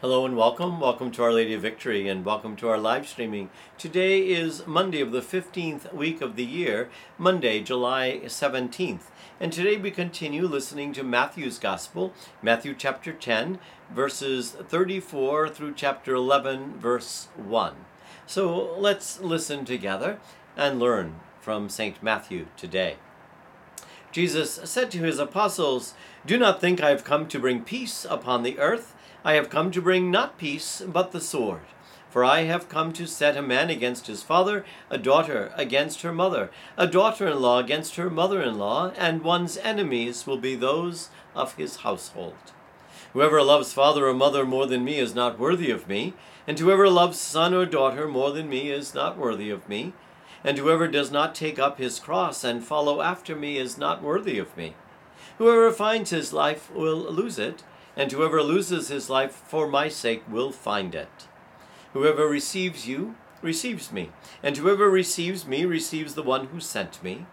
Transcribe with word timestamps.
Hello 0.00 0.24
and 0.24 0.36
welcome. 0.36 0.78
Welcome 0.78 1.10
to 1.10 1.24
Our 1.24 1.32
Lady 1.32 1.54
of 1.54 1.62
Victory 1.62 2.08
and 2.08 2.24
welcome 2.24 2.54
to 2.58 2.68
our 2.68 2.78
live 2.78 3.08
streaming. 3.08 3.50
Today 3.76 4.28
is 4.28 4.64
Monday 4.64 5.00
of 5.00 5.10
the 5.10 5.20
15th 5.20 5.92
week 5.92 6.20
of 6.20 6.36
the 6.36 6.44
year, 6.44 6.88
Monday, 7.18 7.60
July 7.60 8.20
17th. 8.24 9.10
And 9.40 9.52
today 9.52 9.76
we 9.76 9.90
continue 9.90 10.46
listening 10.46 10.92
to 10.92 11.02
Matthew's 11.02 11.58
Gospel, 11.58 12.12
Matthew 12.40 12.76
chapter 12.78 13.12
10, 13.12 13.58
verses 13.92 14.52
34 14.52 15.48
through 15.48 15.74
chapter 15.74 16.14
11, 16.14 16.78
verse 16.78 17.26
1. 17.34 17.74
So 18.24 18.78
let's 18.78 19.20
listen 19.20 19.64
together 19.64 20.20
and 20.56 20.78
learn 20.78 21.16
from 21.40 21.68
St. 21.68 22.00
Matthew 22.04 22.46
today. 22.56 22.98
Jesus 24.12 24.60
said 24.64 24.92
to 24.92 25.02
his 25.02 25.18
apostles, 25.18 25.94
Do 26.24 26.38
not 26.38 26.60
think 26.60 26.80
I 26.80 26.90
have 26.90 27.04
come 27.04 27.26
to 27.26 27.38
bring 27.38 27.64
peace 27.64 28.06
upon 28.08 28.42
the 28.44 28.58
earth. 28.58 28.94
I 29.24 29.34
have 29.34 29.50
come 29.50 29.70
to 29.72 29.82
bring 29.82 30.10
not 30.10 30.38
peace, 30.38 30.82
but 30.86 31.12
the 31.12 31.20
sword. 31.20 31.62
For 32.10 32.24
I 32.24 32.42
have 32.42 32.68
come 32.68 32.92
to 32.94 33.06
set 33.06 33.36
a 33.36 33.42
man 33.42 33.68
against 33.68 34.06
his 34.06 34.22
father, 34.22 34.64
a 34.88 34.96
daughter 34.96 35.52
against 35.56 36.02
her 36.02 36.12
mother, 36.12 36.50
a 36.76 36.86
daughter 36.86 37.28
in 37.28 37.40
law 37.40 37.58
against 37.58 37.96
her 37.96 38.08
mother 38.08 38.42
in 38.42 38.58
law, 38.58 38.92
and 38.96 39.22
one's 39.22 39.58
enemies 39.58 40.26
will 40.26 40.38
be 40.38 40.54
those 40.54 41.10
of 41.34 41.56
his 41.56 41.78
household. 41.78 42.52
Whoever 43.12 43.42
loves 43.42 43.72
father 43.72 44.06
or 44.06 44.14
mother 44.14 44.44
more 44.46 44.66
than 44.66 44.84
me 44.84 44.98
is 44.98 45.14
not 45.14 45.38
worthy 45.38 45.70
of 45.70 45.88
me, 45.88 46.14
and 46.46 46.58
whoever 46.58 46.88
loves 46.88 47.18
son 47.18 47.52
or 47.52 47.66
daughter 47.66 48.08
more 48.08 48.30
than 48.30 48.48
me 48.48 48.70
is 48.70 48.94
not 48.94 49.18
worthy 49.18 49.50
of 49.50 49.68
me, 49.68 49.92
and 50.44 50.56
whoever 50.56 50.88
does 50.88 51.10
not 51.10 51.34
take 51.34 51.58
up 51.58 51.78
his 51.78 51.98
cross 51.98 52.44
and 52.44 52.64
follow 52.64 53.02
after 53.02 53.34
me 53.34 53.58
is 53.58 53.76
not 53.76 54.02
worthy 54.02 54.38
of 54.38 54.56
me. 54.56 54.74
Whoever 55.38 55.72
finds 55.72 56.10
his 56.10 56.32
life 56.32 56.70
will 56.72 56.96
lose 56.96 57.38
it 57.38 57.62
and 57.98 58.12
whoever 58.12 58.40
loses 58.40 58.88
his 58.88 59.10
life 59.10 59.32
for 59.32 59.66
my 59.66 59.88
sake 59.88 60.22
will 60.30 60.52
find 60.52 60.94
it. 60.94 61.26
Whoever 61.92 62.28
receives 62.28 62.86
you 62.86 63.16
receives 63.42 63.90
me, 63.90 64.10
and 64.40 64.56
whoever 64.56 64.88
receives 64.88 65.44
me 65.44 65.64
receives 65.64 66.14
the 66.14 66.22
one 66.22 66.46
who 66.46 66.60
sent 66.60 67.02
me. 67.02 67.26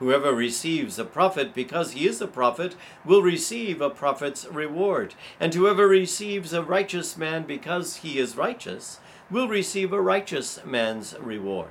Whoever 0.00 0.32
receives 0.32 0.98
a 0.98 1.04
prophet 1.04 1.54
because 1.54 1.92
he 1.92 2.08
is 2.08 2.20
a 2.20 2.26
prophet 2.26 2.74
will 3.04 3.22
receive 3.22 3.80
a 3.80 3.88
prophet's 3.88 4.46
reward, 4.46 5.14
and 5.38 5.54
whoever 5.54 5.86
receives 5.86 6.52
a 6.52 6.62
righteous 6.62 7.16
man 7.16 7.44
because 7.44 7.96
he 7.96 8.18
is 8.18 8.36
righteous 8.36 8.98
will 9.30 9.46
receive 9.46 9.92
a 9.92 10.00
righteous 10.00 10.58
man's 10.64 11.14
reward. 11.20 11.70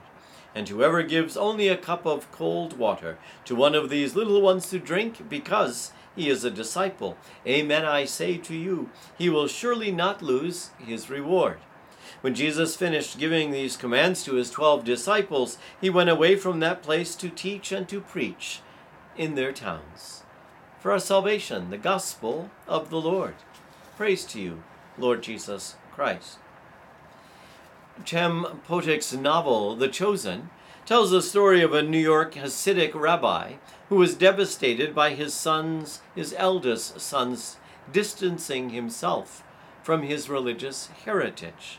And 0.56 0.70
whoever 0.70 1.04
gives 1.04 1.36
only 1.36 1.68
a 1.68 1.78
cup 1.78 2.06
of 2.06 2.32
cold 2.32 2.78
water 2.78 3.18
to 3.46 3.56
one 3.56 3.76
of 3.76 3.90
these 3.90 4.16
little 4.16 4.42
ones 4.42 4.70
to 4.70 4.80
drink 4.80 5.28
because 5.28 5.92
he 6.20 6.30
is 6.30 6.44
a 6.44 6.52
disciple. 6.52 7.16
Amen, 7.48 7.86
I 7.86 8.04
say 8.04 8.38
to 8.38 8.54
you, 8.54 8.90
he 9.18 9.30
will 9.30 9.48
surely 9.48 9.90
not 9.90 10.22
lose 10.22 10.72
his 10.78 11.10
reward. 11.10 11.60
When 12.20 12.36
Jesus 12.36 12.76
finished 12.76 13.18
giving 13.18 13.52
these 13.52 13.78
commands 13.78 14.26
to 14.26 14.36
his 14.36 14.52
twelve 14.52 14.84
disciples, 14.84 15.58
he 15.80 15.90
went 15.90 16.10
away 16.10 16.36
from 16.36 16.60
that 16.60 16.84
place 16.84 17.16
to 17.16 17.30
teach 17.30 17.72
and 17.72 17.88
to 17.88 18.02
preach 18.02 18.60
in 19.16 19.36
their 19.36 19.54
towns. 19.54 20.24
For 20.82 20.92
our 20.92 21.00
salvation, 21.00 21.70
the 21.70 21.78
gospel 21.78 22.52
of 22.68 22.90
the 22.90 23.00
Lord. 23.00 23.36
Praise 23.96 24.26
to 24.26 24.42
you, 24.42 24.64
Lord 24.98 25.24
Jesus 25.24 25.76
Christ. 25.94 26.40
Chaim 28.06 28.60
Potok's 28.68 29.14
novel, 29.14 29.76
The 29.78 29.88
Chosen, 29.88 30.50
tells 30.90 31.12
the 31.12 31.22
story 31.22 31.62
of 31.62 31.72
a 31.72 31.84
New 31.84 32.00
York 32.00 32.34
Hasidic 32.34 32.96
rabbi 32.96 33.54
who 33.90 33.96
was 33.96 34.16
devastated 34.16 34.96
by 34.96 35.12
his 35.12 35.36
son's, 35.36 36.02
his 36.16 36.34
eldest 36.36 37.00
son's, 37.00 37.58
distancing 37.92 38.72
himself 38.72 39.44
from 39.84 40.02
his 40.02 40.30
religious 40.30 40.88
heritage. 41.06 41.78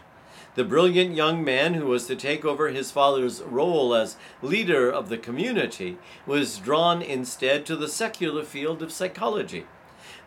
The 0.55 0.62
brilliant 0.62 1.16
young 1.16 1.42
man 1.42 1.75
who 1.75 1.86
was 1.86 2.06
to 2.06 2.14
take 2.14 2.44
over 2.44 2.69
his 2.69 2.92
father's 2.92 3.42
role 3.42 3.97
as 3.97 4.16
leader 4.42 4.88
of 4.88 5.08
the 5.08 5.19
community 5.19 5.98
was 6.25 6.59
drawn 6.59 7.03
instead 7.03 7.66
to 7.66 7.75
the 7.75 7.88
secular 7.88 8.44
field 8.44 8.81
of 8.81 8.93
psychology. 8.93 9.66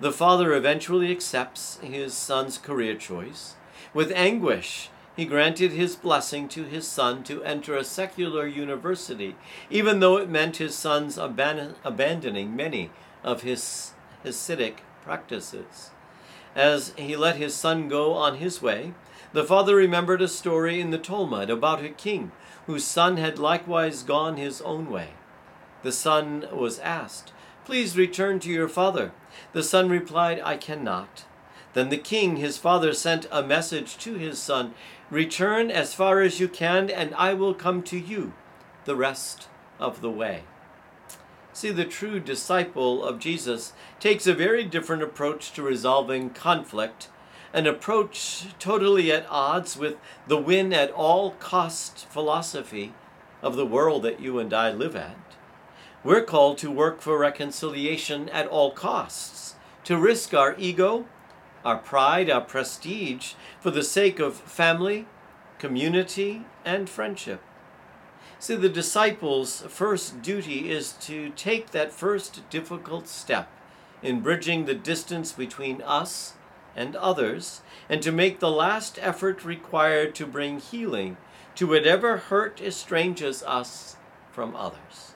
The 0.02 0.12
father 0.12 0.54
eventually 0.54 1.10
accepts 1.10 1.80
his 1.82 2.14
son's 2.14 2.58
career 2.58 2.96
choice. 2.96 3.56
With 3.94 4.12
anguish, 4.12 4.90
he 5.16 5.26
granted 5.26 5.72
his 5.72 5.96
blessing 5.96 6.48
to 6.50 6.64
his 6.64 6.88
son 6.88 7.24
to 7.24 7.44
enter 7.44 7.76
a 7.76 7.84
secular 7.84 8.48
university, 8.48 9.36
even 9.70 10.00
though 10.00 10.18
it 10.18 10.30
meant 10.30 10.58
his 10.58 10.76
son's 10.76 11.18
aban- 11.18 11.76
abandoning 11.84 12.56
many 12.56 12.90
of 13.24 13.44
his 13.44 13.94
Hasidic 14.26 14.78
practices. 15.04 15.92
As 16.56 16.94
he 16.98 17.16
let 17.16 17.36
his 17.36 17.54
son 17.54 17.88
go 17.88 18.14
on 18.14 18.38
his 18.38 18.62
way, 18.62 18.94
the 19.34 19.44
father 19.44 19.76
remembered 19.76 20.22
a 20.22 20.28
story 20.28 20.80
in 20.80 20.92
the 20.92 20.98
Talmud 20.98 21.50
about 21.50 21.84
a 21.84 21.90
king 21.90 22.32
whose 22.68 22.86
son 22.86 23.18
had 23.18 23.40
likewise 23.40 24.04
gone 24.04 24.38
his 24.38 24.62
own 24.62 24.90
way. 24.90 25.10
The 25.82 25.92
son 25.92 26.48
was 26.52 26.80
asked, 26.80 27.34
Please 27.66 27.98
return 27.98 28.40
to 28.42 28.50
your 28.50 28.68
father. 28.68 29.12
The 29.54 29.64
son 29.64 29.90
replied, 29.90 30.42
I 30.44 30.58
cannot. 30.58 31.26
Then 31.74 31.90
the 31.90 31.98
king, 31.98 32.38
his 32.38 32.58
father, 32.58 32.94
sent 32.94 33.28
a 33.32 33.44
message 33.44 33.98
to 34.00 34.16
his 34.16 34.40
son 34.40 34.74
Return 35.10 35.70
as 35.70 35.94
far 35.94 36.22
as 36.22 36.40
you 36.40 36.48
can, 36.48 36.90
and 36.90 37.14
I 37.16 37.34
will 37.36 37.54
come 37.54 37.84
to 37.84 38.00
you 38.00 38.34
the 38.86 38.96
rest 38.96 39.48
of 39.80 40.02
the 40.02 40.10
way. 40.10 40.44
See, 41.54 41.70
the 41.70 41.86
true 41.86 42.20
disciple 42.20 43.04
of 43.04 43.20
Jesus 43.20 43.74
takes 44.00 44.26
a 44.26 44.34
very 44.34 44.64
different 44.64 45.04
approach 45.04 45.52
to 45.52 45.62
resolving 45.62 46.32
conflict, 46.32 47.10
an 47.54 47.68
approach 47.68 48.46
totally 48.58 49.12
at 49.12 49.28
odds 49.30 49.78
with 49.78 49.98
the 50.28 50.38
win 50.38 50.74
at 50.74 50.90
all 50.90 51.32
cost 51.32 52.08
philosophy 52.08 52.94
of 53.44 53.56
the 53.56 53.68
world 53.68 54.02
that 54.02 54.20
you 54.20 54.40
and 54.40 54.52
I 54.52 54.72
live 54.72 54.96
at. 54.96 55.18
We're 56.04 56.24
called 56.24 56.58
to 56.60 56.72
work 56.72 57.02
for 57.02 57.20
reconciliation 57.20 58.30
at 58.30 58.48
all 58.48 58.72
costs, 58.72 59.56
to 59.84 59.96
risk 59.96 60.34
our 60.34 60.56
ego 60.58 61.06
our 61.64 61.78
pride, 61.78 62.30
our 62.30 62.42
prestige, 62.42 63.34
for 63.60 63.72
the 63.72 63.84
sake 63.84 64.20
of 64.20 64.36
family, 64.36 65.08
community, 65.60 66.44
and 66.66 66.90
friendship. 66.90 67.42
See, 68.40 68.56
the 68.56 68.70
disciples' 68.70 69.62
first 69.70 70.22
duty 70.22 70.70
is 70.70 70.92
to 71.02 71.30
take 71.30 71.72
that 71.72 71.94
first 71.94 72.48
difficult 72.50 73.08
step 73.08 73.50
in 74.02 74.20
bridging 74.20 74.66
the 74.66 74.76
distance 74.76 75.32
between 75.32 75.82
us 75.82 76.34
and 76.76 76.96
others, 76.96 77.62
and 77.88 78.02
to 78.02 78.12
make 78.12 78.40
the 78.40 78.52
last 78.52 79.00
effort 79.02 79.46
required 79.46 80.16
to 80.16 80.26
bring 80.26 80.60
healing 80.60 81.18
to 81.56 81.68
whatever 81.68 82.18
hurt 82.18 82.60
estranges 82.60 83.44
us 83.44 83.96
from 84.32 84.56
others. 84.56 85.14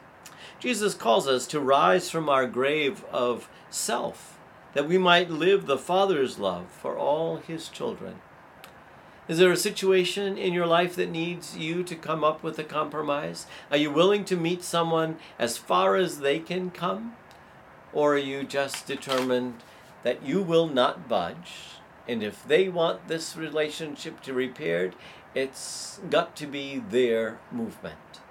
Jesus 0.59 0.93
calls 0.93 1.27
us 1.27 1.47
to 1.47 1.59
rise 1.59 2.09
from 2.09 2.29
our 2.29 2.47
grave 2.47 3.03
of 3.11 3.49
self 3.69 4.36
that 4.77 4.87
we 4.87 4.99
might 4.99 5.31
live 5.31 5.65
the 5.65 5.75
Father's 5.75 6.37
love 6.37 6.67
for 6.69 6.99
all 6.99 7.37
his 7.37 7.67
children. 7.67 8.21
Is 9.27 9.39
there 9.39 9.51
a 9.51 9.57
situation 9.57 10.37
in 10.37 10.53
your 10.53 10.67
life 10.67 10.95
that 10.97 11.09
needs 11.09 11.57
you 11.57 11.83
to 11.83 11.95
come 11.95 12.23
up 12.23 12.43
with 12.43 12.59
a 12.59 12.63
compromise? 12.63 13.47
Are 13.71 13.77
you 13.77 13.89
willing 13.89 14.23
to 14.25 14.37
meet 14.37 14.63
someone 14.63 15.17
as 15.39 15.57
far 15.57 15.95
as 15.95 16.19
they 16.19 16.37
can 16.37 16.69
come? 16.69 17.15
Or 17.91 18.13
are 18.13 18.19
you 18.19 18.43
just 18.43 18.85
determined 18.85 19.63
that 20.03 20.21
you 20.21 20.43
will 20.43 20.67
not 20.67 21.09
budge? 21.09 21.79
And 22.07 22.21
if 22.21 22.47
they 22.47 22.69
want 22.69 23.07
this 23.07 23.35
relationship 23.35 24.21
to 24.21 24.33
repaired, 24.33 24.93
it's 25.33 25.99
got 26.07 26.35
to 26.35 26.45
be 26.45 26.83
their 26.87 27.39
movement. 27.51 28.21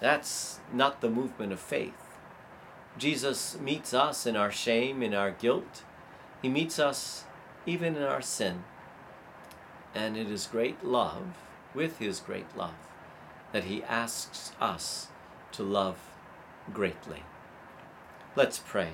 That's 0.00 0.58
not 0.72 1.00
the 1.00 1.08
movement 1.08 1.52
of 1.52 1.60
faith. 1.60 2.05
Jesus 2.98 3.58
meets 3.60 3.92
us 3.92 4.26
in 4.26 4.36
our 4.36 4.50
shame, 4.50 5.02
in 5.02 5.12
our 5.12 5.30
guilt. 5.30 5.82
He 6.40 6.48
meets 6.48 6.78
us 6.78 7.24
even 7.66 7.96
in 7.96 8.02
our 8.02 8.22
sin. 8.22 8.64
And 9.94 10.16
it 10.16 10.30
is 10.30 10.48
great 10.50 10.84
love, 10.84 11.36
with 11.74 11.98
His 11.98 12.20
great 12.20 12.56
love, 12.56 12.74
that 13.52 13.64
He 13.64 13.82
asks 13.84 14.52
us 14.60 15.08
to 15.52 15.62
love 15.62 15.98
greatly. 16.72 17.22
Let's 18.34 18.58
pray. 18.58 18.90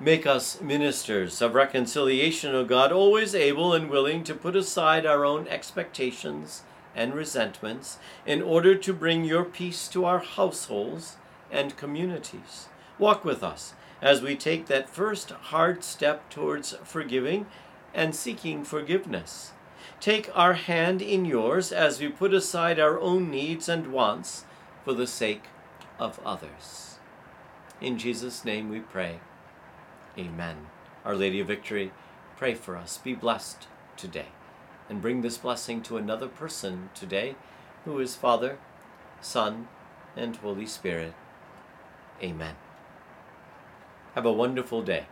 Make 0.00 0.26
us 0.26 0.60
ministers 0.60 1.42
of 1.42 1.54
reconciliation, 1.54 2.54
O 2.54 2.64
God, 2.64 2.92
always 2.92 3.34
able 3.34 3.72
and 3.74 3.90
willing 3.90 4.22
to 4.24 4.34
put 4.34 4.54
aside 4.54 5.04
our 5.04 5.24
own 5.24 5.48
expectations 5.48 6.62
and 6.94 7.14
resentments 7.14 7.98
in 8.26 8.42
order 8.42 8.74
to 8.74 8.92
bring 8.92 9.24
your 9.24 9.44
peace 9.44 9.88
to 9.88 10.04
our 10.04 10.18
households 10.18 11.16
and 11.50 11.76
communities. 11.76 12.68
Walk 12.98 13.24
with 13.24 13.42
us 13.42 13.74
as 14.00 14.22
we 14.22 14.36
take 14.36 14.66
that 14.66 14.88
first 14.88 15.30
hard 15.30 15.82
step 15.84 16.28
towards 16.30 16.74
forgiving 16.84 17.46
and 17.94 18.14
seeking 18.14 18.64
forgiveness. 18.64 19.52
Take 20.00 20.30
our 20.34 20.54
hand 20.54 21.02
in 21.02 21.24
yours 21.24 21.72
as 21.72 22.00
we 22.00 22.08
put 22.08 22.32
aside 22.32 22.78
our 22.78 23.00
own 23.00 23.30
needs 23.30 23.68
and 23.68 23.92
wants 23.92 24.44
for 24.84 24.92
the 24.92 25.06
sake 25.06 25.44
of 25.98 26.20
others. 26.24 26.98
In 27.80 27.98
Jesus' 27.98 28.44
name 28.44 28.68
we 28.68 28.80
pray. 28.80 29.20
Amen. 30.16 30.66
Our 31.04 31.14
Lady 31.14 31.40
of 31.40 31.46
Victory, 31.48 31.92
pray 32.36 32.54
for 32.54 32.76
us. 32.76 32.98
Be 32.98 33.14
blessed 33.14 33.66
today. 33.96 34.26
And 34.88 35.02
bring 35.02 35.20
this 35.20 35.38
blessing 35.38 35.82
to 35.82 35.96
another 35.96 36.28
person 36.28 36.90
today 36.94 37.36
who 37.84 37.98
is 38.00 38.16
Father, 38.16 38.58
Son, 39.20 39.68
and 40.16 40.36
Holy 40.36 40.66
Spirit. 40.66 41.14
Amen. 42.22 42.56
Have 44.14 44.26
a 44.26 44.32
wonderful 44.32 44.82
day. 44.82 45.06